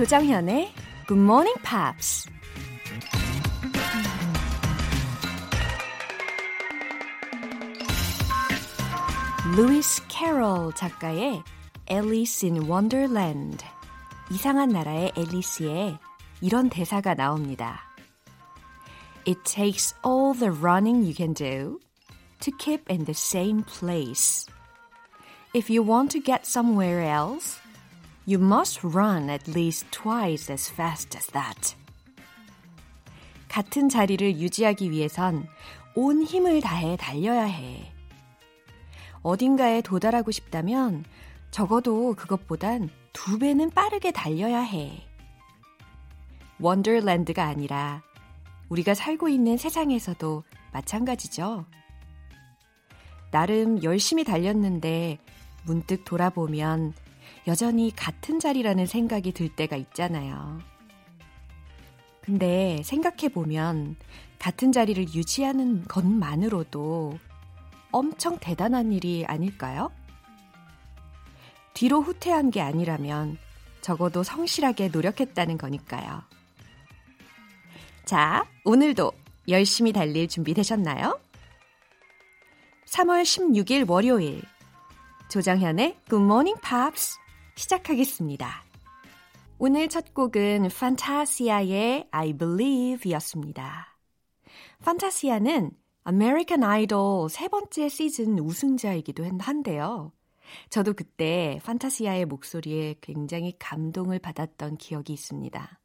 [0.00, 0.72] 조정현의
[1.06, 2.28] Good Morning Pops.
[9.56, 11.42] 루이스 캐롤 작가의
[11.90, 13.64] Alice in Wonderland
[14.30, 15.96] 이상한 나라의 앨리스에
[16.40, 17.80] 이런 대사가 나옵니다.
[19.26, 21.78] It takes all the running you can do
[22.40, 24.46] to keep in the same place.
[25.54, 27.58] If you want to get somewhere else,
[28.27, 31.75] you must run at least twice as fast as that.
[33.47, 35.47] 같은 자리를 유지하기 위해선
[35.95, 37.91] 온 힘을 다해 달려야 해.
[39.23, 41.03] 어딘가에 도달하고 싶다면
[41.51, 45.05] 적어도 그것보단 두 배는 빠르게 달려야 해.
[46.59, 48.03] 원더랜드가 아니라
[48.69, 51.65] 우리가 살고 있는 세상에서도 마찬가지죠.
[53.31, 55.19] 나름 열심히 달렸는데
[55.65, 56.93] 문득 돌아보면
[57.47, 60.59] 여전히 같은 자리라는 생각이 들 때가 있잖아요.
[62.21, 63.95] 근데 생각해보면
[64.37, 67.17] 같은 자리를 유지하는 것만으로도
[67.91, 69.91] 엄청 대단한 일이 아닐까요?
[71.73, 73.37] 뒤로 후퇴한 게 아니라면
[73.81, 76.21] 적어도 성실하게 노력했다는 거니까요.
[78.05, 79.11] 자, 오늘도
[79.47, 81.19] 열심히 달릴 준비 되셨나요?
[82.87, 84.41] 3월 16일 월요일
[85.29, 87.20] 조정현의 Good Morning Pops
[87.61, 88.63] 시작하겠습니다.
[89.59, 93.99] 오늘 첫 곡은 판타시아의 I Believe 였습니다.
[94.83, 95.71] 판타시아는
[96.07, 96.63] American
[97.29, 100.11] 세 번째 시즌 우승자이기도 한데요.
[100.71, 105.79] 저도 그때 판타시아의 목소리에 굉장히 감동을 받았던 기억이 있습니다.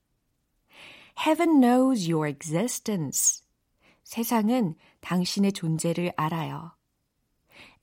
[1.27, 3.45] Heaven knows your existence.
[4.03, 6.73] 세상은 당신의 존재를 알아요.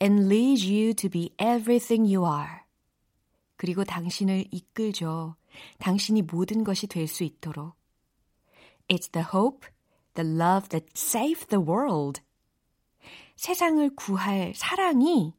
[0.02, 2.63] And leads you to be everything you are.
[3.64, 5.38] 그리고 당신을 이끌죠.
[5.80, 7.78] 당신이 모든 것이 될 수 있도록.
[8.90, 9.70] It's the hope,
[10.16, 12.22] the love that saved the world.
[13.38, 15.34] 세상을 구할 사랑이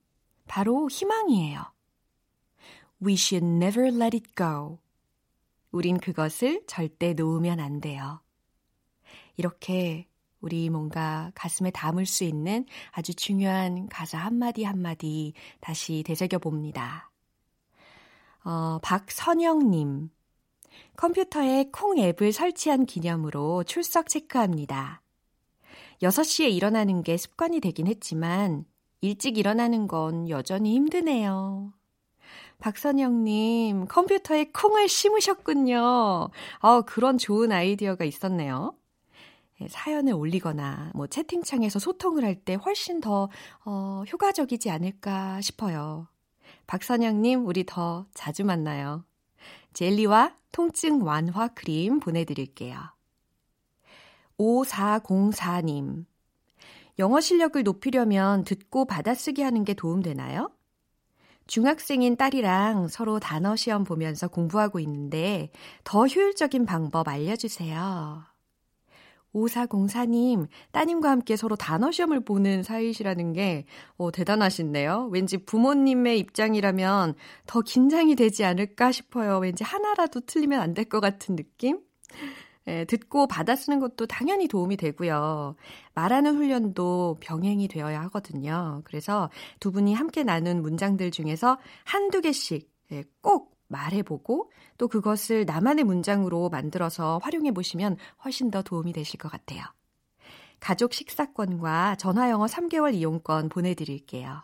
[0.46, 1.70] 바로 희망이에요.
[3.04, 4.78] We should never let it go.
[5.70, 8.22] 우린 그것을 절대 놓으면 안 돼요.
[9.36, 10.08] 이렇게
[10.40, 17.10] 우리 뭔가 가슴에 담을 수 있는 아주 중요한 가사 한마디 한마디 다시 되새겨 봅니다.
[18.44, 20.10] 어, 박선영님.
[20.96, 25.02] 컴퓨터에 콩 앱을 설치한 기념으로 출석 체크합니다.
[26.02, 28.64] 6시에 일어나는 게 습관이 되긴 했지만
[29.00, 31.72] 일찍 일어나는 건 여전히 힘드네요.
[32.58, 35.80] 박선영님, 컴퓨터에 콩을 심으셨군요.
[36.60, 38.74] 어, 그런 좋은 아이디어가 있었네요.
[39.60, 43.28] 예, 사연을 올리거나 뭐 채팅창에서 소통을 할 때 훨씬 더
[43.64, 46.08] 어, 효과적이지 않을까 싶어요.
[46.66, 49.04] 박선영님, 우리 더 자주 만나요.
[49.72, 52.76] 젤리와 통증 완화 크림 보내드릴게요.
[54.38, 56.06] 5404님.
[56.98, 60.50] 영어 실력을 높이려면 듣고 받아쓰기 하는 게 도움되나요?
[61.46, 65.50] 중학생인 딸이랑 서로 단어 시험 보면서 공부하고 있는데
[65.82, 68.33] 더 효율적인 방법 알려주세요.
[69.34, 73.64] 5404님, 따님과 함께 서로 단어 시험을 보는 사이시라는 게,
[73.96, 75.08] 어, 대단하신데요?
[75.12, 77.14] 왠지 부모님의 입장이라면
[77.46, 79.38] 더 긴장이 되지 않을까 싶어요.
[79.38, 81.80] 왠지 하나라도 틀리면 안 될 것 같은 느낌?
[82.66, 85.54] 예, 듣고 받아 쓰는 것도 당연히 도움이 되고요.
[85.94, 88.80] 말하는 훈련도 병행이 되어야 하거든요.
[88.84, 89.30] 그래서
[89.60, 96.48] 두 분이 함께 나눈 문장들 중에서 한두 개씩 예, 꼭 말해보고 또 그것을 나만의 문장으로
[96.48, 99.62] 만들어서 활용해 보시면 훨씬 더 도움이 되실 것 같아요.
[100.60, 104.42] 가족 식사권과 전화영어 3개월 이용권 보내드릴게요.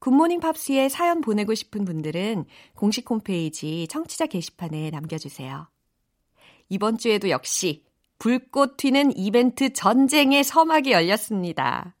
[0.00, 2.44] 굿모닝 팝스에 사연 보내고 싶은 분들은
[2.74, 5.68] 공식 홈페이지 청취자 게시판에 남겨주세요.
[6.68, 7.84] 이번 주에도 역시
[8.18, 11.96] 불꽃 튀는 이벤트 전쟁의 서막이 열렸습니다.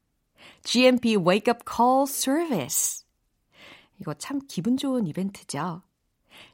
[0.64, 3.03] GMP Wake Up Call Service.
[4.04, 5.80] 이거 참 기분 좋은 이벤트죠.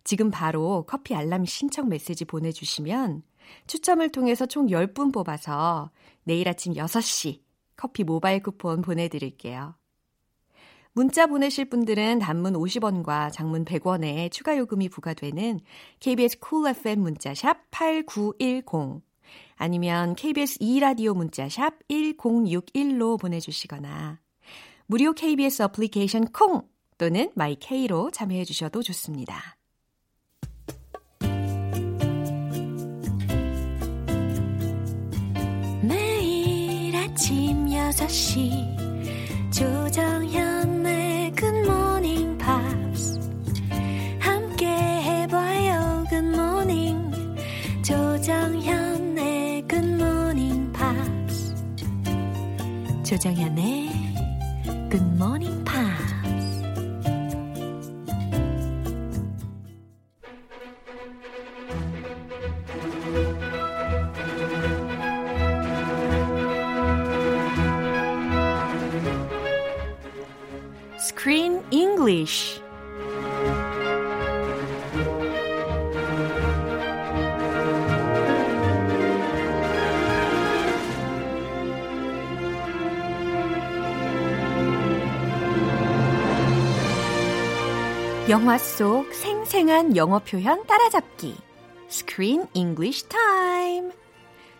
[0.05, 3.25] 지금 바로 커피 알람 신청 메시지 보내주시면
[3.67, 5.91] 추첨을 통해서 총 10분 뽑아서
[6.23, 7.41] 내일 아침 6시
[7.77, 9.75] 커피 모바일 쿠폰 보내드릴게요.
[10.93, 15.59] 문자 보내실 분들은 단문 50원과 장문 100원에 추가 요금이 부과되는
[15.99, 19.03] KBS Cool FM 문자샵 8910
[19.57, 24.21] 아니면 KBS 2라디오 문자샵 1061로 보내주시거나
[24.87, 26.69] 무료 KBS 어플리케이션 콩
[27.01, 29.57] 또는 마이케이로 참여해 주셔도 좋습니다.
[35.83, 43.19] 매일 아침 6시 조정현의 굿모닝 팝스
[44.19, 47.11] 함께 해봐요 굿모닝
[47.83, 51.55] 조정현의 Morning Pops.
[53.05, 53.90] 조정현의
[88.31, 91.35] 영화 속 생생한 영어 표현 따라잡기.
[91.89, 93.91] Screen English Time.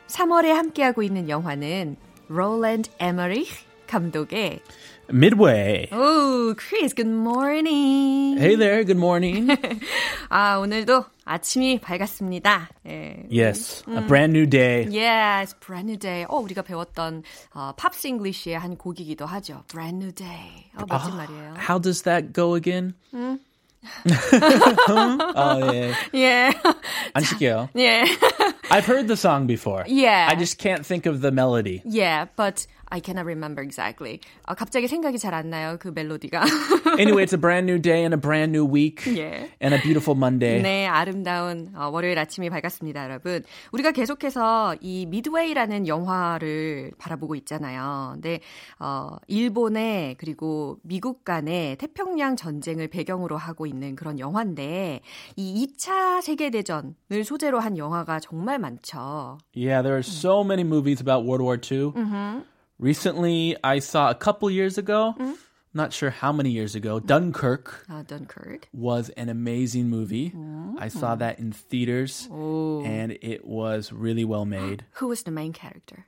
[0.09, 1.97] 3월에 함께하고 있는 영화는
[2.27, 3.47] 롤랜드 에머리히
[3.87, 4.61] 감독의
[5.09, 5.89] Midway.
[5.93, 8.39] Oh, Chris, good morning.
[8.41, 9.57] Hey there, good morning.
[10.31, 12.71] 아, 오늘도 아침이 밝았습니다.
[12.89, 13.25] 예.
[13.31, 14.89] yes, a brand new day.
[14.91, 16.27] Yes, brand new day.
[16.29, 17.23] 어, 우리가 배웠던
[17.55, 19.63] 어, Pops English의 한 곡이기도 하죠.
[19.69, 20.71] Brand new day.
[20.77, 21.55] 어, 멋진 말이에요.
[21.57, 22.95] How does that go again?
[24.90, 25.94] oh, yeah.
[26.14, 26.54] 예.
[27.14, 27.70] 안 칠게요.
[27.78, 28.06] 예.
[28.72, 29.84] I've heard the song before.
[29.88, 30.28] Yeah.
[30.30, 31.82] I just can't think of the melody.
[31.86, 34.19] Yeah, but I cannot remember exactly.
[34.45, 36.43] 아, 갑자기 생각이 잘 안 나요, 그 멜로디가.
[36.99, 39.49] Anyway, it's a brand new day and a brand new week 예.
[39.63, 40.61] and a beautiful Monday.
[40.61, 43.45] 네, 아름다운 어, 월요일 아침이 밝았습니다, 여러분.
[43.73, 48.11] 우리가 계속해서 이 미드웨이라는 영화를 바라보고 있잖아요.
[48.15, 48.41] 근데
[48.81, 55.01] 어, 일본의 그리고 미국 간의 태평양 전쟁을 배경으로 하고 있는 그런 영화인데
[55.37, 59.39] 이 2차 세계 대전을 소재로 한 영화가 정말 많죠.
[59.55, 61.93] Yeah, there are so many movies about World War II.
[62.81, 65.35] Recently, I saw a couple years ago, mm-hmm.
[65.75, 68.69] not sure how many years ago, Dunkirk 아, Dunkirk.
[68.73, 70.33] was an amazing movie.
[70.79, 71.17] I saw oh.
[71.17, 72.83] that in theaters oh.
[72.83, 74.87] and it was really well made.
[74.93, 76.07] Who was the main character?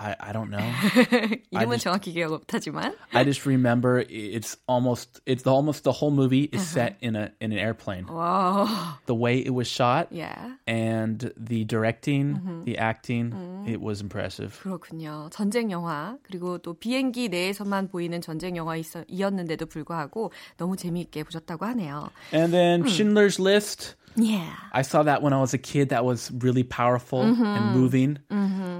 [0.00, 0.60] I, I don't know.
[1.50, 2.94] 이름은 정확히 기억 못하지만.
[3.14, 7.32] I just remember it's almost it's the, almost the whole movie is set in a
[7.40, 8.04] in an airplane.
[8.06, 10.56] 와, The way it was shot yeah.
[10.66, 13.32] and the directing, the acting,
[13.66, 14.60] it was impressive.
[14.62, 15.30] 그렇군요.
[15.30, 22.10] 전쟁 영화 그리고 또 비행기 내에서만 보이는 전쟁 영화이었는데도 불구하고 너무 재미있게 보셨다고 하네요.
[22.34, 23.96] And then Schindler's List.
[24.16, 24.50] Yeah.
[24.72, 25.90] I saw that when I was a kid.
[25.90, 28.18] That was really powerful and moving.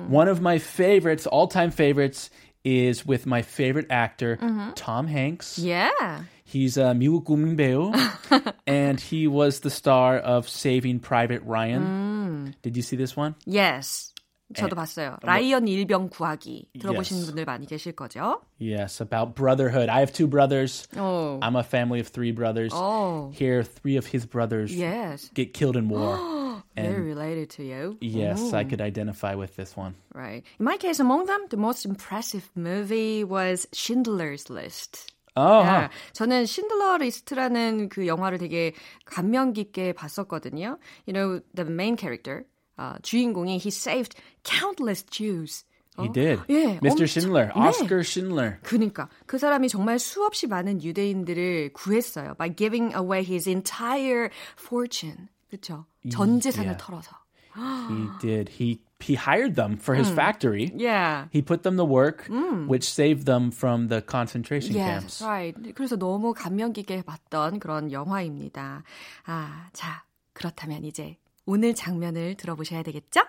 [0.08, 2.30] One of my favorites, all time favorites,
[2.64, 4.38] is with my favorite actor,
[4.74, 5.58] Tom Hanks.
[5.58, 6.22] Yeah.
[6.44, 7.92] He's a 미국 국민 배우,
[8.66, 12.54] and he was the star of Saving Private Ryan.
[12.62, 13.34] Did you see this one?
[13.44, 14.12] Yes.
[14.54, 15.16] 저도 봤어요.
[15.22, 17.26] 라이언 일병 구하기 들어보신 Yes.
[17.26, 18.40] 분들 많이 계실 거죠?
[18.60, 19.90] Yes, about brotherhood.
[19.90, 20.86] I have two brothers.
[20.96, 21.40] 오.
[21.42, 22.72] I'm a family of three brothers.
[22.72, 23.32] Oh.
[23.34, 25.30] Here, three of his brothers Yes.
[25.34, 26.16] get killed in war.
[26.76, 27.96] Very and related to you.
[28.00, 29.94] yes, I could identify with this one.
[30.14, 30.44] Right.
[30.60, 35.10] In my case, among them, the most impressive movie was Schindler's List.
[35.34, 38.72] Oh, 네, 저는 신들러 리스트라는 그 영화를 되게
[39.04, 40.78] 감명 깊게 봤었거든요.
[41.06, 42.46] You know, the main character,
[42.81, 45.63] 아, 주인공이 he saved countless Jews.
[45.99, 46.11] he 어?
[46.13, 46.39] did.
[46.49, 46.89] 예, Mr.
[46.89, 47.61] 엄청- Schindler, 네.
[47.67, 48.57] Oscar Schindler.
[48.63, 52.33] 그니까 그 사람이 정말 수없이 많은 유대인들을 구했어요.
[52.37, 55.27] By giving away his entire fortune.
[55.49, 55.85] 그렇죠?
[56.09, 56.83] 전 재산을 yeah.
[56.83, 57.11] 털어서.
[57.53, 58.49] He did.
[58.57, 60.71] He he hired them for his factory.
[60.73, 61.27] Yeah.
[61.33, 62.29] He put them to work,
[62.69, 65.21] which saved them from the concentration Yes, camps.
[65.21, 65.73] right.
[65.75, 68.83] 그래서 너무 감명 깊게 봤던 그런 영화입니다.
[69.25, 73.20] 아, 자, 그렇다면 이제 오늘 장면을 들어보셔야 되겠죠?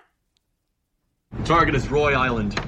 [1.46, 2.60] Target is Roy Island.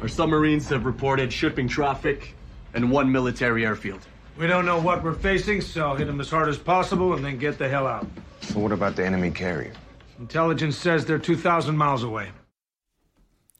[0.00, 2.34] Our submarines have reported shipping traffic
[2.74, 4.00] and one military airfield.
[4.38, 7.38] We don't know what we're facing, so hit them as hard as possible and then
[7.38, 8.06] get the hell out.
[8.40, 9.72] So what about the enemy carrier?
[10.20, 12.30] Intelligence says they're 2,000 miles away.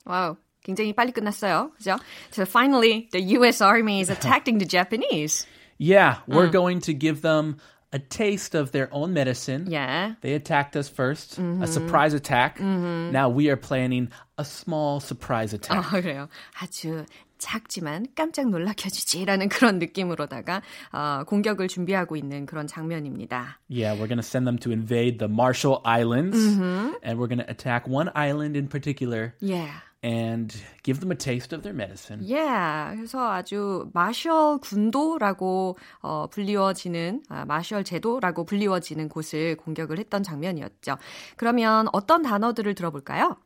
[0.07, 0.37] 와우.
[0.65, 1.73] 굉장히 빨리 끝났어요.
[1.79, 1.99] 그죠?
[2.31, 5.47] So finally, the US Army is attacking the Japanese.
[5.79, 7.59] Yeah, we're going to give them
[7.93, 9.67] a taste of their own medicine.
[9.69, 10.15] Yeah.
[10.21, 12.61] They attacked us 1st a surprise attack.
[12.61, 15.79] Now we are planning a small surprise attack.
[15.79, 16.29] 아, 그래요.
[16.61, 17.07] 아주
[17.39, 20.61] 작지만 깜짝 놀라켜주지라는 그런 느낌으로다가
[20.93, 23.59] 어, 공격을 준비하고 있는 그런 장면입니다.
[23.69, 27.49] Yeah, we're going to send them to invade the Marshall Islands, and we're going to
[27.49, 29.71] attack one island in particular Yeah.
[30.04, 32.22] And give them a taste of their medicine.
[32.22, 32.96] Yeah.
[32.96, 40.98] 그래서 아주 마셜 군도라고 어, 불리워지는 아, 마셜 제도라고 불리워지는 곳을 공격을 했던 장면이었죠.
[41.38, 43.38] 그러면 어떤 단어들을 들어볼까요?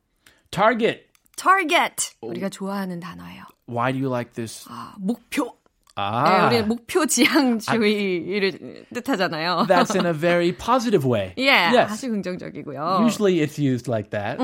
[0.51, 1.07] Target.
[1.35, 2.15] Target.
[2.21, 3.43] 우리가 좋아하는 단어예요.
[3.69, 4.65] Why do you like this?
[4.69, 5.56] 아, 목표.
[5.96, 6.24] Ah.
[6.24, 9.66] 네, 우리는 목표 지향주의를 뜻하잖아요.
[9.68, 11.34] That's in a very positive way.
[11.36, 11.92] 예, Yes.
[11.92, 13.00] 아주 긍정적이고요.
[13.04, 14.40] Usually it's used like that.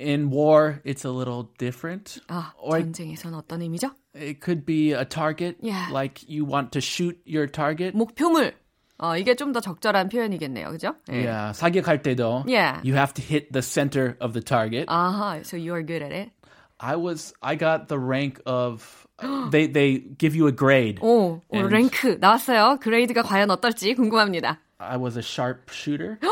[0.00, 2.20] In war, it's a little different.
[2.28, 3.90] 아, or 전쟁에서는 어떤 의미죠?
[4.14, 5.88] it could be a target, Yeah.
[5.92, 7.94] like you want to shoot your target.
[7.96, 8.52] 목표물.
[8.98, 10.70] 어, 이게 좀 더 적절한 표현이겠네요.
[10.70, 10.94] 그죠?
[11.10, 11.26] 예.
[11.26, 12.80] Yeah, 사격할 때도 Yeah.
[12.84, 14.86] you have to hit the center of the target.
[14.88, 16.30] 아하, so you are good at it.
[16.78, 19.05] I was I got the rank of
[19.50, 20.98] they they give you a grade.
[21.02, 22.78] 오, 오 And- 랭크 나왔어요.
[22.80, 24.58] 그레이드가 과연 어떨지 궁금합니다.
[24.78, 26.18] I was a sharp shooter.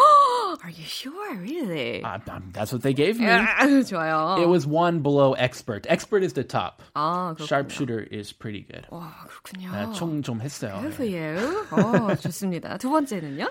[0.63, 1.37] Are you sure?
[1.39, 2.03] Really?
[2.05, 3.27] I, I, that's what they gave me.
[3.27, 4.37] 아, 좋아요.
[4.43, 5.87] It was one below expert.
[5.89, 6.83] Expert is the top.
[6.95, 7.47] 아, 그렇군요.
[7.47, 8.85] Sharpshooter is pretty good.
[8.91, 9.93] 와, 그렇군요.
[9.95, 10.81] 총좀 했어요.
[10.83, 11.65] Good for you.
[11.71, 12.77] 어, 좋습니다.
[12.77, 13.49] 두 번째는요?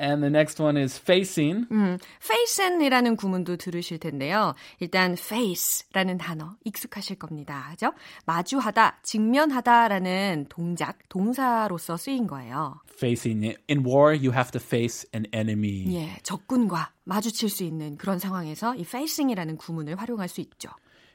[0.00, 1.66] And the next one is facing.
[1.70, 4.54] 음, faceand이라는 구문도 들으실 텐데요.
[4.78, 7.68] 일단 face라는 단어 익숙하실 겁니다.
[7.70, 7.92] 그죠?
[8.24, 12.80] 마주하다, 직면하다라는 동작, 동사로서 쓰인 거예요.
[12.94, 13.56] Facing.
[13.68, 15.94] In war, you have to face an enemy.
[15.94, 20.70] 예, 적군과 마주칠 수 있는 그런 상황에서 이 facing이라는 구문을 활용할 수 있죠.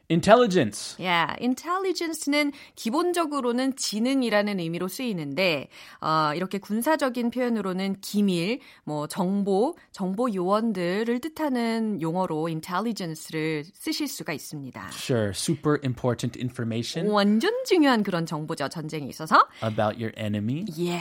[0.09, 0.95] Intelligence.
[1.03, 5.69] 예, intelligence는 기본적으로는 지능이라는 의미로 쓰이는데
[6.01, 14.89] 어, 이렇게 군사적인 표현으로는 기밀, 뭐 정보, 정보 요원들을 뜻하는 용어로 intelligence를 쓰실 수가 있습니다.
[14.91, 19.47] Sure, super important information 완전 중요한 그런 정보죠 전쟁에 있어서.
[19.63, 20.65] about your enemy.
[20.77, 20.99] 예.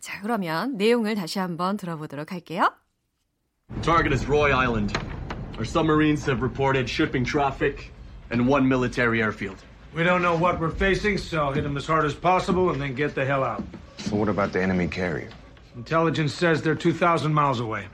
[0.00, 2.70] 자, 그러면 내용을 다시 한번 들어보도록 할게요.
[3.82, 4.92] Target is Roy Island.
[5.54, 7.90] Our submarines have reported shipping traffic
[8.30, 9.56] and one military airfield.
[9.94, 12.94] We don't know what we're facing, so hit them as hard as possible and then
[12.94, 13.62] get the hell out.
[14.10, 15.30] But what about the enemy carrier?
[15.76, 17.88] Intelligence says they're 2,000 miles away.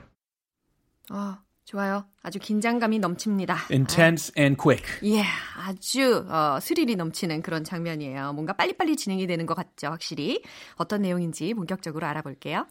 [1.11, 2.05] 어, 좋아요.
[2.23, 3.67] 아주 긴장감이 넘칩니다.
[3.71, 4.85] Intense and quick.
[5.03, 5.23] 예,
[5.57, 8.33] 아주 어, 스릴이 넘치는 그런 장면이에요.
[8.33, 10.41] 뭔가 빨리빨리 진행이 되는 것 같죠, 확실히.
[10.75, 12.65] 어떤 내용인지 본격적으로 알아볼게요.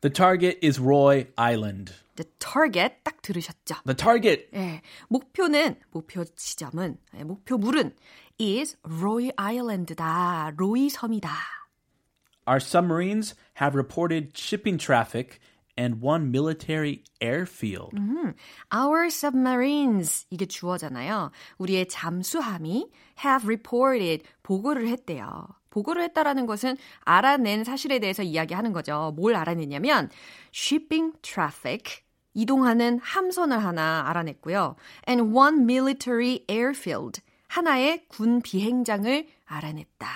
[0.00, 1.92] The target is Roy Island.
[2.16, 3.76] The target 딱 들으셨죠?
[3.84, 7.92] The target 예, 목표는 목표 지점은 예, 목표물은
[8.40, 10.52] is Roy Island다.
[10.56, 11.30] 로이 섬이다.
[12.46, 15.40] Our submarines have reported shipping traffic
[15.76, 17.94] and one military airfield.
[18.70, 21.30] Our submarines 이게 주어잖아요.
[21.58, 22.90] 우리의 잠수함이
[23.24, 25.48] have reported 보고를 했대요.
[25.69, 29.13] 보고를 했다라는 것은 알아낸 사실에 대해서 이야기하는 거죠.
[29.15, 30.09] 뭘 알아냈냐면
[30.53, 32.01] shipping traffic
[32.33, 34.75] 이동하는 함선을 하나 알아냈고요.
[35.07, 40.07] and one military airfield 하나의 군 비행장을 알아냈다.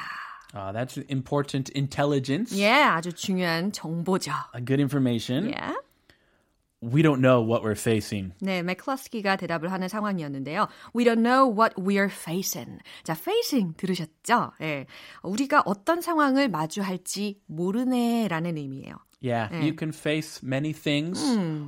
[0.55, 2.55] Uh, that's important intelligence.
[2.59, 4.31] 예, 아주 중요한 정보죠.
[4.55, 5.49] A good information.
[5.49, 5.82] 예.
[6.91, 8.33] We don't know what we're facing.
[8.41, 10.67] 네, 맥클러스키가 대답을 하는 상황이었는데요.
[10.93, 12.79] We don't know what we're facing.
[13.03, 14.51] 자, facing 들으셨죠?
[14.61, 14.85] 예.
[15.21, 18.95] 우리가 어떤 상황을 마주할지 모르네라는 의미예요.
[19.22, 21.18] Yeah, you can face many things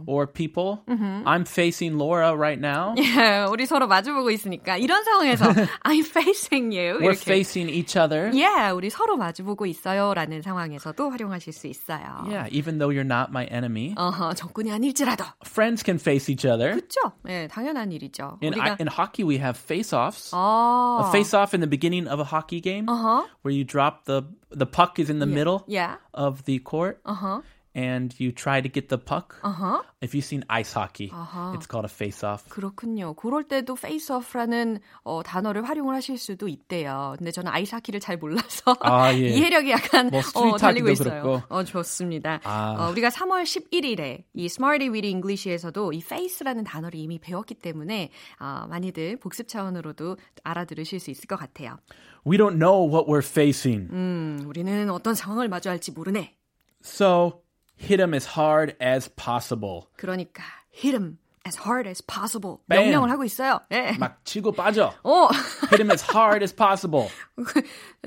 [0.07, 0.85] or people.
[0.87, 2.95] I'm facing Laura right now.
[2.97, 5.47] 예, 우리 서로 마주보고 있으니까 이런 상황에서
[5.83, 7.01] I'm facing you.
[7.01, 7.27] We're 이렇게.
[7.27, 8.31] facing each other.
[8.35, 12.23] 예, 우리 서로 마주보고 있어요라는 상황에서도 활용하실 수 있어요.
[12.29, 13.95] Yeah, even though you're not my enemy.
[13.97, 15.25] 어허, 적군이 아닐지라도.
[15.45, 16.71] Friends can face each other.
[16.75, 17.15] 그렇죠?
[17.27, 18.39] 예, 당연한 일이죠.
[18.45, 20.31] In, 우리가 in hockey, we have face-offs.
[20.35, 23.27] 아, A face-off in the beginning of a hockey game uh-huh.
[23.43, 24.23] where you drop the
[24.56, 25.96] the puck is in the middle Yeah.
[26.14, 27.42] of the court Uh-huh.
[27.76, 29.36] And you try to get the puck.
[29.44, 29.82] Uh-huh.
[30.02, 31.12] If you've seen ice hockey,
[31.54, 32.48] it's called a face-off.
[32.50, 33.14] 그렇군요.
[33.16, 37.16] 그럴 때도 face off라는 어, 단어를 활용을 하실 수도 있대요.
[37.18, 39.28] 근데 저는 아이스 하키를 잘 몰라서 아, 예.
[39.28, 41.22] 이해력이 약간 뭐 어, 달리고 있어요.
[41.22, 41.42] 그렇고.
[41.50, 42.40] 어, 좋습니다.
[42.44, 42.76] 아.
[42.80, 48.66] 어, 우리가 3월 11일에 이 Smarty Weedy English에서도 이 face라는 단어를 이미 배웠기 때문에 어,
[48.70, 51.78] 많이들 복습 차원으로도 알아들으실 수 있을 것 같아요.
[52.26, 53.90] We don't know what we're facing.
[53.92, 56.36] 음, 우리는 어떤 상황을 마주할지 모르네.
[56.84, 57.45] So
[57.78, 59.88] hit them as hard as possible.
[59.98, 61.18] 그러니까 hit him
[61.48, 62.58] as hard as possible.
[62.68, 62.86] Bam.
[62.90, 63.60] 명령을 하고 있어요.
[63.72, 63.92] 예.
[64.00, 64.94] 막 치고 빠져.
[65.04, 65.30] 어.
[65.70, 67.10] Hit them as hard as possible.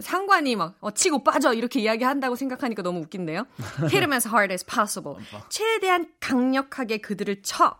[0.00, 3.46] 상관이 막 어, 치고 빠져 이렇게 이야기한다고 생각하니까 너무 웃긴데요.
[3.82, 5.18] Hit them as hard as possible.
[5.48, 7.76] 최대한 강력하게 그들을 쳐.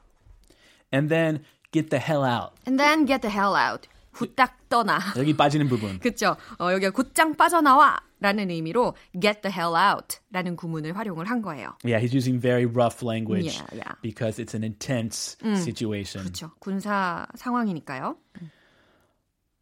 [0.92, 2.52] And then get the hell out.
[2.66, 3.88] And then get the hell out.
[4.12, 4.98] 후딱 떠나.
[5.16, 5.98] 여기 빠지는 부분.
[6.00, 6.36] 그쵸?
[6.58, 11.76] 어, 여기가 곧장 빠져나와 라는 의미로 get the hell out 라는 구문을 활용을 한 거예요.
[11.84, 13.94] Yeah, he's using very rough language Yeah, yeah.
[14.02, 16.24] because it's an intense situation.
[16.24, 16.50] 그렇죠.
[16.58, 18.16] 군사 상황이니까요.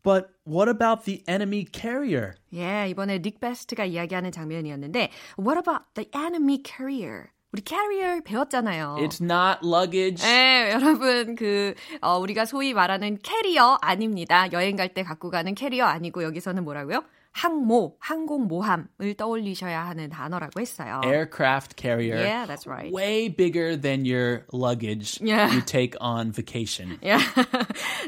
[0.03, 2.35] But what about the enemy carrier?
[2.55, 7.31] 예, 이번에 닉 베스트가 이야기하는 장면이었는데 What about the enemy carrier?
[7.57, 8.97] 우리 carrier 배웠잖아요.
[9.01, 10.23] It's not luggage.
[10.23, 14.53] 네, 여러분 그 어, 우리가 소위 말하는 캐리어 아닙니다.
[14.53, 17.03] 여행 갈 때 갖고 가는 캐리어 아니고 여기서는 뭐라고요?
[17.33, 21.01] 항모, 항공모함을 떠올리셔야 하는 단어라고 했어요.
[21.05, 22.17] Aircraft carrier.
[22.19, 22.91] Yeah, that's right.
[22.95, 25.53] Way bigger than your luggage Yeah.
[25.53, 26.99] you take on vacation.
[27.03, 27.21] Yeah.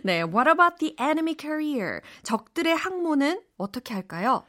[0.04, 2.00] 네, what about the enemy carrier?
[2.22, 4.44] 적들의 항모는 어떻게 할까요?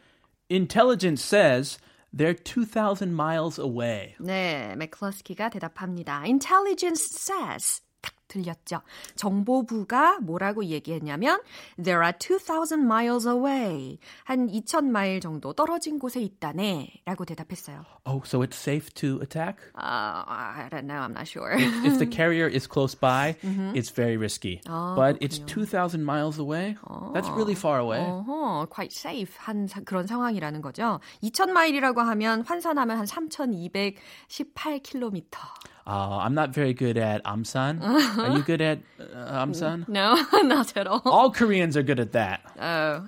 [0.49, 1.77] Intelligence says
[2.12, 4.14] they're 2,000 miles away.
[4.20, 6.22] 네, 맥클러스키가 대답합니다.
[6.24, 7.87] Intelligence says 딱
[8.29, 8.81] 들렸죠.
[9.15, 11.41] 정보부가 뭐라고 얘기했냐면
[11.75, 13.97] There are 2,000 miles away.
[14.23, 17.83] 한 2,000마일 정도 떨어진 곳에 있다네 라고 대답했어요.
[18.05, 19.57] Oh, so it's safe to attack?
[19.75, 21.55] Uh, I don't know, I'm not sure.
[21.57, 23.75] if the carrier is close by, Mm-hmm.
[23.75, 24.61] it's very risky.
[24.69, 26.77] Ah, but it's 2,000 miles away?
[27.13, 27.99] That's really far away.
[27.99, 30.99] 어허, quite safe 한 사- 그런 상황이라는 거죠.
[31.23, 33.05] 2,000마일이라고 하면 환산하면 한
[34.29, 35.23] 3,218km.
[35.89, 37.81] Uh, I'm not very good at amsan.
[37.81, 39.87] Are you good at uh, amsan?
[39.89, 41.01] No, not at all.
[41.03, 42.41] All Koreans are good at that.
[42.59, 43.07] 어,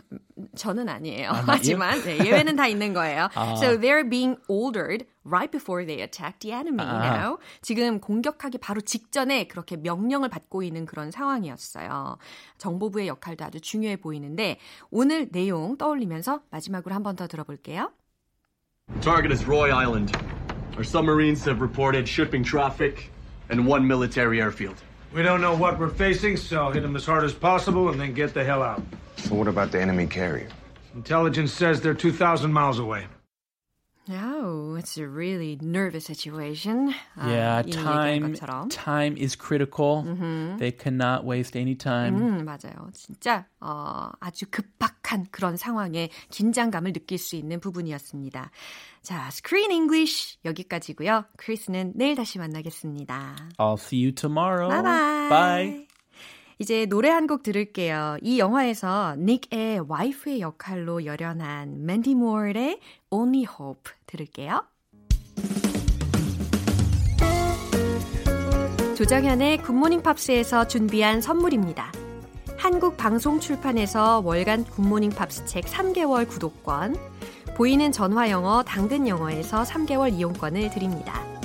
[0.55, 1.29] 저는 아니에요.
[1.29, 1.43] you?
[1.45, 3.29] 하지만 네, 예외는 다 있는 거예요.
[3.59, 7.37] So they're being ordered right before they attack the enemy now.
[7.61, 12.17] 지금 공격하기 바로 직전에 그렇게 명령을 받고 있는 그런 상황이었어요.
[12.57, 14.57] 정보부의 역할도 아주 중요해 보이는데
[14.89, 17.91] 오늘 내용 떠올리면서 마지막으로 한 번 더 들어볼게요.
[19.01, 20.11] Target is Roy Island.
[20.77, 23.11] Our submarines have reported shipping traffic
[23.49, 24.75] and one military airfield.
[25.13, 28.13] We don't know what we're facing, so hit them as hard as possible and then
[28.13, 28.81] get the hell out.
[29.17, 30.47] So what about the enemy carrier?
[30.95, 33.05] Intelligence says they're 2,000 miles away.
[34.09, 36.91] Oh, it's a really nervous situation.
[37.15, 40.03] 아, yeah, 얘기한 time time is critical.
[40.57, 42.15] They cannot waste any time.
[42.17, 42.89] 음, 맞아요.
[42.93, 48.49] 진짜 어, 아주 급박한 그런 상황에 긴장감을 느낄 수 있는 부분이었습니다.
[49.03, 51.25] 자, Screen English 여기까지고요.
[51.37, 53.35] 크리스는 내일 다시 만나겠습니다.
[53.59, 54.69] I'll see you tomorrow.
[54.69, 55.90] Bye bye.
[56.61, 58.17] 이제 노래 한 곡 들을게요.
[58.21, 64.63] 이 영화에서 닉의 와이프의 역할로 열연한 맨디 모어의 Only Hope 들을게요.
[68.95, 71.91] 조정현의 굿모닝 팝스에서 준비한 선물입니다.
[72.57, 76.95] 한국 방송 출판에서 월간 굿모닝 팝스 책 3개월 구독권,
[77.55, 81.40] 보이는 전화 영어 당근 영어에서 3개월 이용권을 드립니다.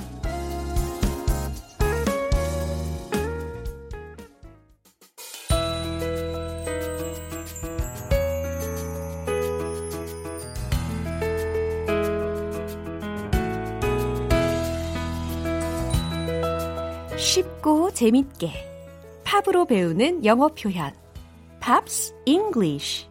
[17.96, 18.50] 재밌게
[19.24, 20.92] 팝으로 배우는 영어 표현
[21.60, 23.06] Pops English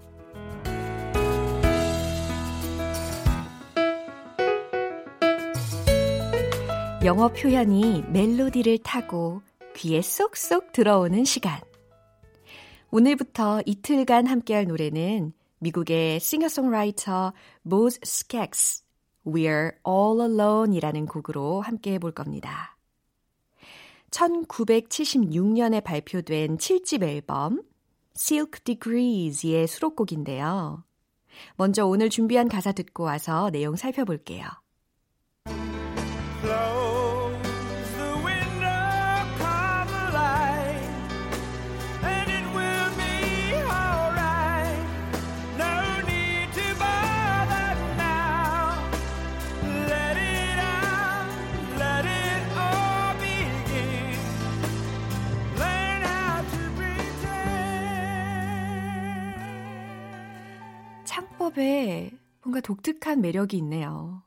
[7.04, 9.42] 영어 표현이 멜로디를 타고
[9.76, 11.60] 귀에 쏙쏙 들어오는 시간
[12.92, 18.84] 오늘부터 이틀간 함께할 노래는 미국의 싱어송라이터 보즈 스캑스
[19.26, 22.75] We're All Alone이라는 곡으로 함께해 볼 겁니다.
[24.16, 27.62] 1976년에 발표된 7집 앨범
[28.16, 30.84] Silk Degrees의 수록곡인데요.
[31.58, 34.46] 먼저 오늘 준비한 가사 듣고 와서 내용 살펴볼게요.
[36.42, 36.75] Close
[61.56, 62.12] 창법에
[62.44, 64.22] 뭔가 독특한 매력이 있네요.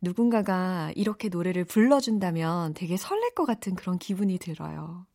[0.00, 5.06] 누군가가 이렇게 노래를 불러준다면 되게 설렐 것 같은 그런 기분이 들어요.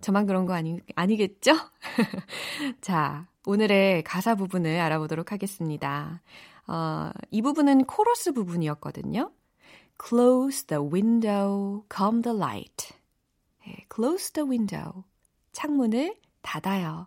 [0.00, 1.52] 저만 그런 거 아니, 아니겠죠?
[2.82, 6.20] 자, 오늘의 가사 부분을 알아보도록 하겠습니다.
[6.66, 9.32] 어, 이 부분은 코러스 부분이었거든요.
[10.04, 12.94] Close the window, come the light.
[13.64, 15.04] 네, close the window.
[15.52, 17.06] 창문을 닫아요.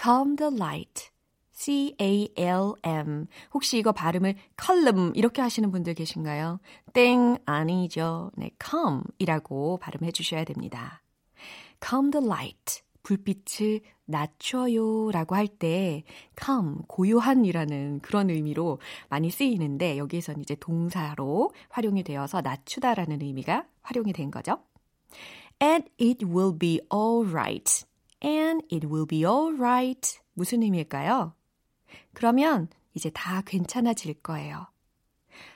[0.00, 1.09] Come the light.
[1.60, 3.26] C-A-L-M.
[3.52, 6.58] 혹시 이거 발음을 column 이렇게 하시는 분들 계신가요?
[6.94, 8.30] 땡, 아니죠.
[8.36, 11.02] 네, come 이라고 발음해 주셔야 됩니다.
[11.86, 12.82] Come the light.
[13.02, 16.04] 불빛을 낮춰요 라고 할 때
[16.42, 18.78] come, 고요한이라는 그런 의미로
[19.10, 24.60] 많이 쓰이는데 여기에서는 이제 동사로 활용이 되어서 낮추다라는 의미가 활용이 된 거죠.
[25.62, 27.84] And it will be alright.
[28.24, 30.20] And it will be alright.
[30.32, 31.34] 무슨 의미일까요?
[32.12, 34.66] 그러면 이제 다 괜찮아질 거예요.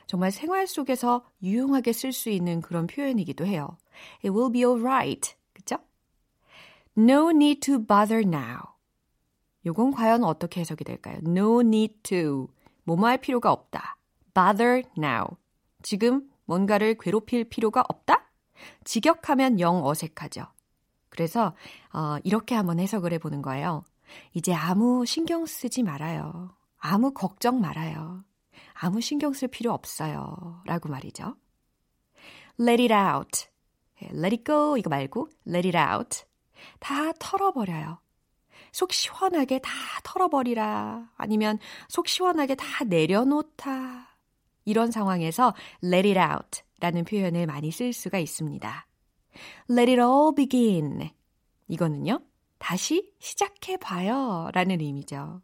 [0.07, 3.77] 정말 생활 속에서 유용하게 쓸 수 있는 그런 표현이기도 해요.
[4.25, 5.35] It will be alright.
[5.53, 5.79] 그쵸?
[6.97, 8.75] No need to bother now.
[9.67, 11.19] 요건 과연 어떻게 해석이 될까요?
[11.27, 12.49] No need to
[12.85, 13.99] 뭐뭐 할 필요가 없다.
[14.35, 15.37] bother now.
[15.83, 18.31] 지금 뭔가를 괴롭힐 필요가 없다?
[18.85, 20.47] 직역하면 영 어색하죠.
[21.09, 21.55] 그래서
[21.93, 23.85] 어, 이렇게 한번 해석을 해보는 거예요.
[24.33, 26.55] 이제 아무 신경 쓰지 말아요.
[26.79, 28.25] 아무 걱정 말아요.
[28.75, 30.63] 아무 신경 쓸 필요 없어요.
[30.65, 31.37] 라고 말이죠.
[32.61, 33.47] Let it out.
[34.03, 36.25] Let it go 이거 말고 let it out.
[36.79, 37.99] 다 털어버려요.
[38.73, 39.71] 속 시원하게 다
[40.03, 41.11] 털어버리라.
[41.17, 44.17] 아니면 속 시원하게 다 내려놓다.
[44.65, 48.87] 이런 상황에서 let it out 라는 표현을 많이 쓸 수가 있습니다.
[49.71, 51.11] Let it all begin.
[51.69, 52.21] 이거는요,
[52.65, 55.43] 다시 시작해봐요 라는 의미죠.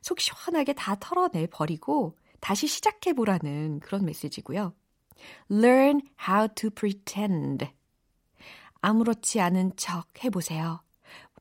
[0.00, 4.72] 속 시원하게 다 털어내버리고 다시 시작해보라는 그런 메시지고요.
[5.50, 7.66] Learn how to pretend.
[8.80, 10.82] 아무렇지 않은 척 해보세요.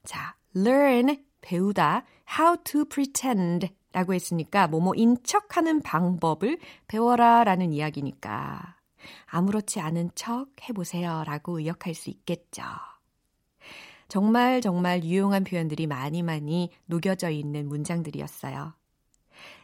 [0.03, 2.03] 자, learn, 배우다,
[2.37, 8.75] how to pretend 라고 했으니까 뭐뭐인 척 하는 방법을 배워라 라는 이야기니까
[9.27, 12.63] 아무렇지 않은 척 해보세요 라고 의역할 수 있겠죠.
[14.07, 18.73] 정말 정말 유용한 표현들이 많이 많이 녹여져 있는 문장들이었어요.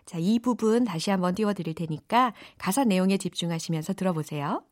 [0.06, 4.64] 자, 이 부분 다시 한번 띄워드릴 테니까 가사 내용에 집중하시면서 들어보세요.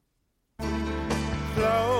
[1.53, 1.90] Close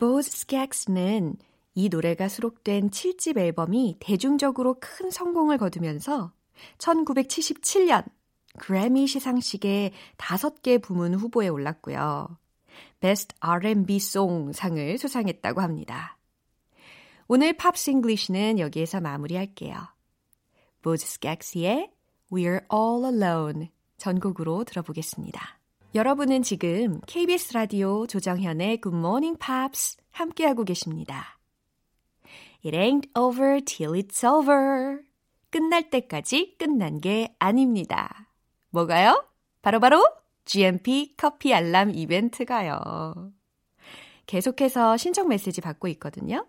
[0.00, 1.36] 보즈 스캑스는
[1.74, 6.32] 이 노래가 수록된 7집 앨범이 대중적으로 큰 성공을 거두면서
[6.78, 8.06] 1977년
[8.58, 12.38] 그래미 시상식에 5개 부문 후보에 올랐고요.
[13.00, 16.16] Best R&B Song 상을 수상했다고 합니다.
[17.28, 19.76] 오늘 Pops English는 여기에서 마무리할게요.
[20.80, 21.90] 보즈 스캑스의
[22.32, 25.59] We're All Alone 전곡으로 들어보겠습니다.
[25.92, 31.36] 여러분은 지금 KBS 라디오 조정현의 Good Morning Pops 함께하고 계십니다.
[32.64, 35.00] It ain't over till it's over.
[35.50, 38.28] 끝날 때까지 끝난 게 아닙니다.
[38.70, 39.26] 뭐가요?
[39.62, 40.06] 바로바로
[40.44, 43.32] GMP 커피 알람 이벤트가요.
[44.26, 46.46] 계속해서 신청 메시지 받고 있거든요.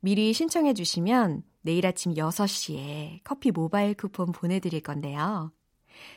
[0.00, 5.52] 미리 신청해 주시면 내일 아침 6시에 커피 모바일 쿠폰 보내드릴 건데요.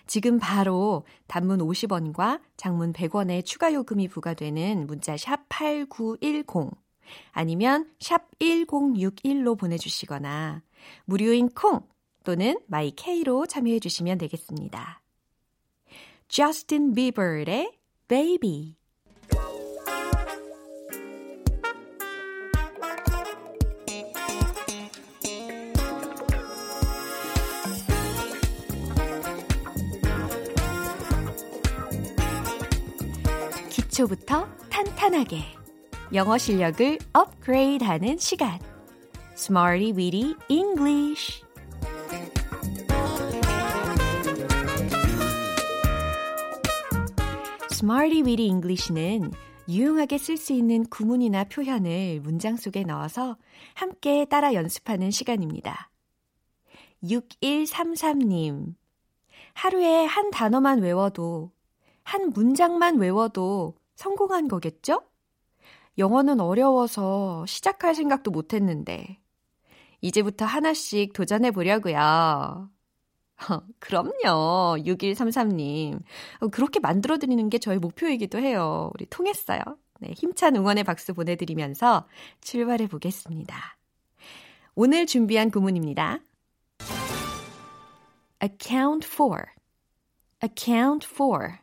[0.08, 6.71] 지금 바로 단문 50원과 장문 100원의 추가 요금이 부과되는 문자 샵 8910
[7.32, 10.62] 아니면 샵 1061로 보내주시거나
[11.06, 11.82] 무료인 콩
[12.24, 15.02] 또는 마이케이로 참여해 주시면 되겠습니다.
[16.28, 18.76] 저스틴 비버의 Baby
[33.96, 35.38] 기초부터 탄탄하게
[36.14, 38.60] 영어 실력을 업그레이드하는 시간
[39.36, 41.42] Smarty Weedy English
[47.72, 49.32] Smarty Weedy English는
[49.70, 53.38] 유용하게 쓸 수 있는 구문이나 표현을 문장 속에 넣어서
[53.76, 55.90] 함께 따라 연습하는 시간입니다.
[57.02, 58.76] 6133님.
[59.54, 61.52] 하루에 한 단어만 외워도,
[62.04, 65.04] 한 문장만 외워도 성공한 거겠죠?
[65.98, 69.20] 영어는 어려워서 시작할 생각도 못 했는데,
[70.02, 72.70] 이제부터 하나씩 도전해 보려고요.
[73.80, 74.78] 그럼요.
[74.80, 76.02] 6133님.
[76.52, 78.92] 그렇게 만들어드리는 게 저희 목표이기도 해요.
[78.94, 79.60] 우리 통했어요.
[80.00, 82.08] 네, 힘찬 응원의 박수 보내드리면서
[82.42, 83.78] 출발해 보겠습니다.
[84.76, 86.20] 오늘 준비한 구문입니다.
[88.44, 89.44] account for.
[90.44, 91.54] account for.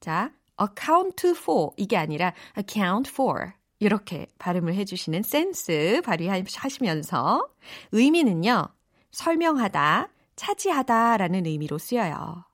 [0.00, 1.70] 자, account for.
[1.76, 3.52] 이게 아니라 account for.
[3.80, 7.48] 이렇게 발음을 해주시는 센스 발휘하시면서
[7.92, 8.66] 의미는요,
[9.12, 12.44] 설명하다, 차지하다 라는 의미로 쓰여요.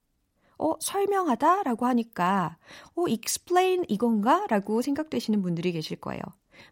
[0.59, 2.59] 어, 설명하다 라고 하니까,
[2.95, 4.47] 어, explain 이건가?
[4.49, 6.23] 라고 생각되시는 분들이 계실 거예요.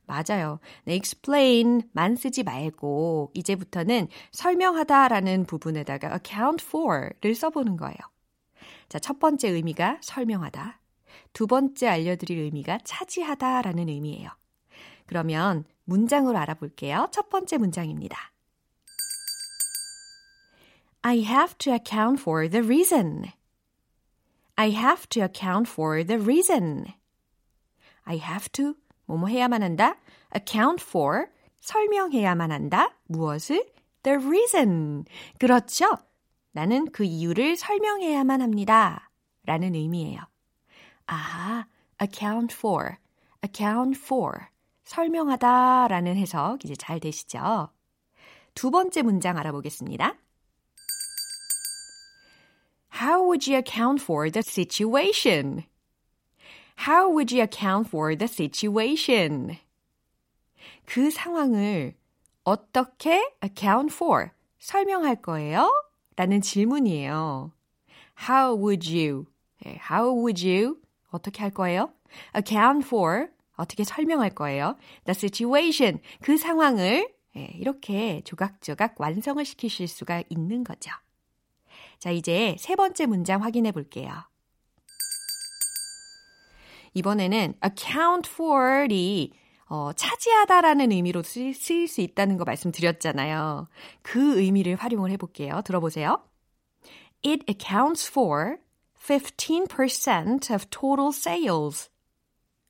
[0.06, 0.60] 맞아요.
[0.84, 7.96] 네, explain만 쓰지 말고, 이제부터는 설명하다 라는 부분에다가 account for를 써보는 거예요.
[8.88, 10.81] 자, 첫 번째 의미가 설명하다.
[11.32, 14.30] 두 번째 알려드릴 의미가 차지하다 라는 의미예요.
[15.06, 17.08] 그러면 문장으로 알아볼게요.
[17.10, 18.32] 첫 번째 문장입니다.
[21.02, 23.32] I have to account for the reason.
[24.54, 26.86] I have to account for the reason.
[28.04, 28.74] I have to
[29.06, 29.96] 뭐뭐 해야만 한다.
[30.34, 31.26] account for
[31.60, 32.96] 설명해야만 한다.
[33.06, 33.72] 무엇을?
[34.02, 35.04] the reason.
[35.38, 35.96] 그렇죠.
[36.52, 39.10] 나는 그 이유를 설명해야만 합니다.
[39.44, 40.20] 라는 의미예요.
[41.12, 41.66] 아,
[42.00, 42.96] account for,
[43.44, 44.46] account for.
[44.84, 47.68] 설명하다 라는 해석 이제 잘 되시죠?
[48.54, 50.16] 두 번째 문장 알아보겠습니다.
[53.00, 55.64] How would you account for the situation?
[56.88, 59.58] How would you account for the situation?
[60.86, 61.94] 그 상황을
[62.44, 65.70] 어떻게 account for 설명할 거예요?
[66.16, 67.52] 라는 질문이에요.
[68.28, 69.26] How would you?
[69.64, 70.81] How would you?
[71.12, 71.92] 어떻게 할 거예요?
[72.36, 74.76] account for 어떻게 설명할 거예요?
[75.04, 80.90] The situation 그 상황을 이렇게 조각조각 완성을 시키실 수가 있는 거죠.
[81.98, 84.12] 자, 이제 세 번째 문장 확인해 볼게요.
[86.94, 89.32] 이번에는 account for이
[89.66, 93.68] 어, 차지하다라는 의미로 쓰일 수 있다는 거 말씀드렸잖아요.
[94.02, 95.62] 그 의미를 활용을 해볼게요.
[95.64, 96.22] 들어보세요.
[97.24, 98.58] It accounts for
[99.02, 101.90] 15% of total sales.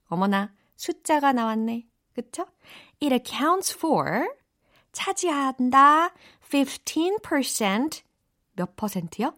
[0.07, 1.87] 어머나, 숫자가 나왔네.
[2.15, 2.47] 그쵸?
[3.03, 4.29] It accounts for
[4.93, 6.15] 차지한다
[6.49, 9.35] 15%몇 퍼센트요?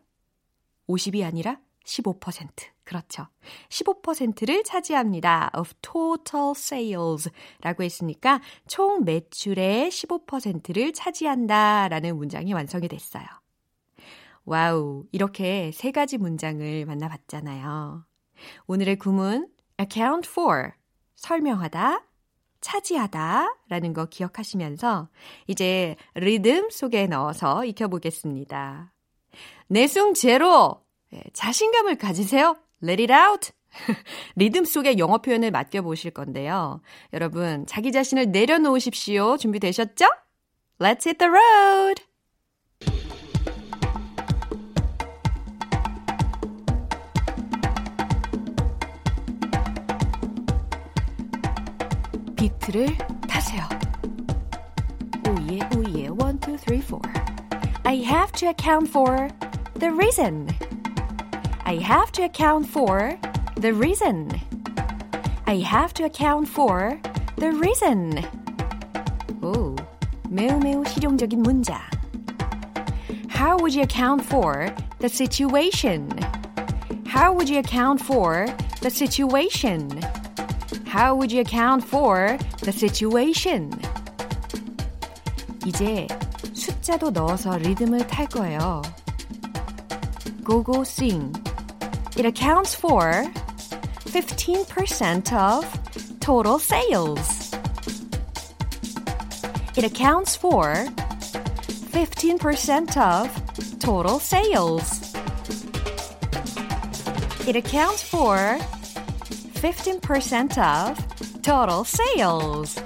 [0.89, 2.75] 50이 아니라 15%.
[2.85, 3.27] 그렇죠.
[3.71, 5.51] 15%를 차지합니다.
[5.57, 7.31] of total sales
[7.61, 13.25] 라고 했으니까 총 매출의 15%를 차지한다 라는 문장이 완성이 됐어요.
[14.45, 18.05] 와우, 이렇게 세 가지 문장을 만나봤잖아요.
[18.67, 19.49] 오늘의 구문
[19.81, 20.73] account for
[21.17, 22.05] 설명하다,
[22.61, 25.09] 차지하다 라는 거 기억하시면서
[25.47, 28.93] 이제 리듬 속에 넣어서 익혀보겠습니다.
[29.69, 30.83] 내숭 제로
[31.33, 32.57] 자신감을 가지세요.
[32.83, 33.53] Let it out.
[34.37, 36.81] 리듬 속의 영어 표현을 맡겨보실 건데요.
[37.13, 39.37] 여러분, 자기 자신을 내려놓으십시오.
[39.39, 40.07] 준비되셨죠?
[40.79, 42.14] Let's hit the road!
[52.64, 52.96] 비트를
[53.28, 53.62] 타세요.
[55.28, 57.02] 오예, 오예, one, two, three, four.
[57.84, 59.28] I have to account for
[59.78, 60.48] the reason.
[61.66, 63.20] I have to account for
[63.60, 64.30] the reason.
[65.48, 66.98] I have to account for
[67.36, 68.24] the reason.
[69.42, 69.76] 오,
[70.30, 71.78] 매우 매우 실용적인 문장.
[73.28, 76.08] How would you account for the situation?
[77.06, 78.46] How would you account for
[78.80, 79.90] the situation?
[80.94, 83.72] How would you account for the situation?
[85.66, 86.08] 이제
[86.54, 88.82] 숫자도 넣어서 리듬을 탈 거예요.
[90.44, 91.34] Go go sing.
[92.18, 93.26] It accounts for
[94.06, 95.66] 15% of
[96.20, 97.52] total sales.
[99.78, 100.74] It accounts for
[101.92, 103.30] 15% of
[103.80, 105.14] total sales.
[107.48, 108.58] It accounts for
[109.65, 112.85] 15% of total sales.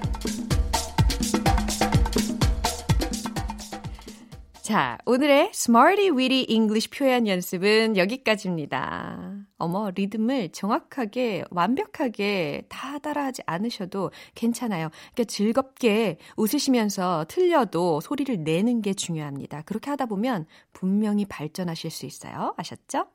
[4.62, 9.32] 자, 오늘의 Smarty Weedy English 표현 연습은 여기까지입니다.
[9.56, 14.90] 어머, 리듬을 정확하게, 완벽하게 다 따라하지 않으셔도 괜찮아요.
[15.14, 19.62] 그러니까 즐겁게 웃으시면서 틀려도 소리를 내는 게 중요합니다.
[19.62, 22.54] 그렇게 하다 보면 분명히 발전하실 수 있어요.
[22.56, 23.06] 아셨죠?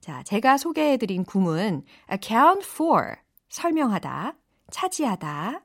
[0.00, 3.16] 자, 제가 소개해드린 구문 account for
[3.48, 4.34] 설명하다,
[4.70, 5.62] 차지하다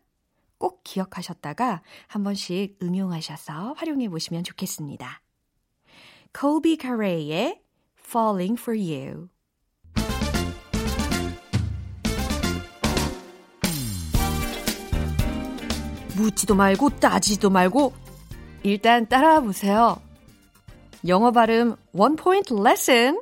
[0.57, 5.21] 꼭 기억하셨다가 한 번씩 응용하셔서 활용해 보시면 좋겠습니다.
[6.37, 7.61] Colby Carey의
[7.99, 9.29] Falling for You
[16.15, 17.93] 묻지도 말고 따지도 말고
[18.63, 19.99] 일단 따라와 보세요.
[21.07, 23.19] 영어 발음 원 포인트 레슨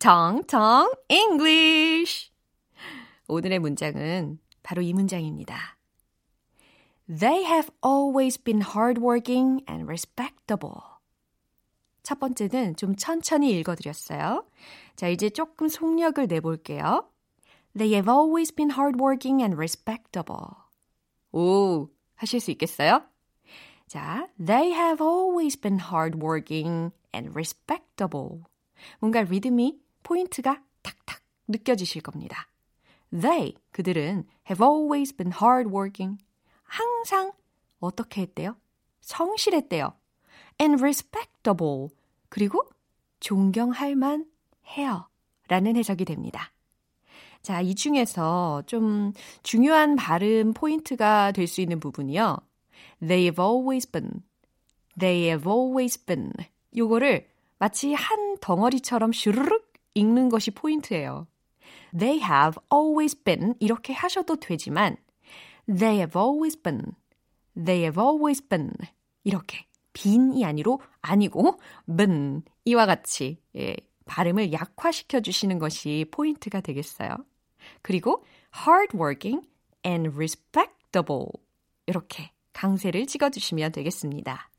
[0.00, 2.30] 텅텅 English
[3.28, 5.76] 오늘의 문장은 바로 이 문장입니다.
[7.06, 10.80] They have always been hardworking and respectable.
[12.02, 14.46] 첫 번째는 좀 천천히 읽어드렸어요.
[14.96, 17.06] 자, 이제 조금 속력을 내볼게요.
[17.76, 20.46] They have always been hardworking and respectable.
[21.30, 23.02] 오, 하실 수 있겠어요?
[23.86, 28.44] 자, they have always been hardworking and respectable.
[28.98, 29.78] 뭔가 리듬이
[30.10, 32.48] 포인트가 탁탁 느껴지실 겁니다.
[33.12, 36.18] They, 그들은 have always been hardworking.
[36.64, 37.30] 항상
[37.78, 38.56] 어떻게 했대요?
[39.02, 39.94] 성실했대요.
[40.60, 41.90] and respectable.
[42.28, 42.68] 그리고
[43.20, 44.26] 존경할 만
[44.76, 45.08] 해요.
[45.46, 46.52] 라는 해석이 됩니다.
[47.42, 49.12] 자, 이 중에서 좀
[49.44, 52.36] 중요한 발음 포인트가 될 수 있는 부분이요.
[53.00, 54.24] They've always been.
[54.98, 56.32] They've always been.
[56.76, 61.26] 요거를 마치 한 덩어리처럼 슈르륵 읽는 것이 포인트예요.
[61.96, 64.96] They have always been 이렇게 하셔도 되지만
[65.66, 66.94] They have always been.
[67.54, 68.72] They have always been.
[69.24, 73.76] 이렇게 빈이 아니로 아니고 been 이와 같이 예,
[74.06, 77.16] 발음을 약화시켜 주시는 것이 포인트가 되겠어요.
[77.82, 78.24] 그리고
[78.56, 79.46] hardworking
[79.86, 81.26] and respectable
[81.86, 84.49] 이렇게 강세를 찍어 주시면 되겠습니다.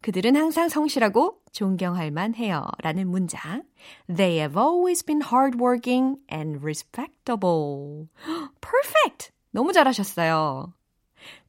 [0.00, 2.64] 그들은 항상 성실하고 존경할 만해요.
[2.82, 3.64] 라는 문장.
[4.06, 8.08] They have always been hardworking and respectable.
[8.60, 9.32] Perfect!
[9.50, 10.72] 너무 잘하셨어요.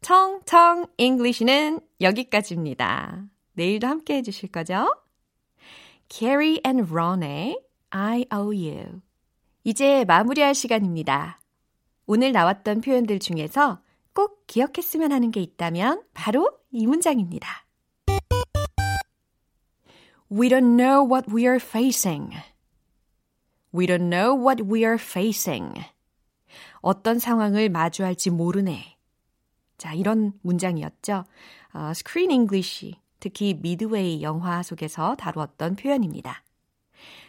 [0.02, 3.26] 청청 English는 여기까지입니다.
[3.54, 4.88] 내일도 함께 해주실 거죠?
[6.10, 9.02] Carrie and Ron의 I owe you.
[9.64, 11.40] 이제 마무리할 시간입니다.
[12.08, 13.82] 오늘 나왔던 표현들 중에서
[14.14, 17.69] 꼭 기억했으면 하는 게 있다면 바로 이 문장입니다.
[20.32, 22.36] We don't know what we are facing.
[23.74, 25.74] We don't know what we are facing.
[26.82, 28.96] 어떤 상황을 마주할지 모르네.
[29.80, 31.26] 자, 이런 문장이었죠.
[31.74, 36.44] 어, Screen English, 특히 미드웨이 영화 속에서 다루었던 표현입니다.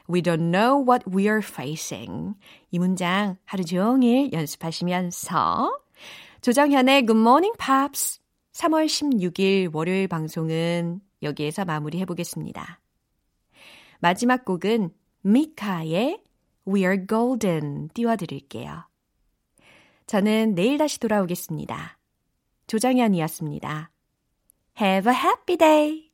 [0.07, 2.35] We don't know what we are facing.
[2.71, 5.81] 이 문장 하루 종일 연습하시면서
[6.43, 8.21] 조정현의 Good Morning Pops
[8.53, 12.81] 3월 16일 월요일 방송은 여기에서 마무리해 보겠습니다.
[14.01, 14.91] 마지막 곡은
[15.23, 16.23] 미카의
[16.67, 18.89] We Are Golden 띄워드릴게요.
[20.07, 21.99] 저는 내일 다시 돌아오겠습니다.
[22.67, 23.91] 조정현이었습니다.
[24.81, 26.10] Have a happy day!